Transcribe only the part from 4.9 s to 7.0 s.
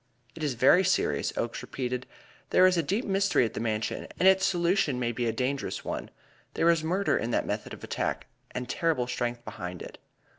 may be a dangerous one. There is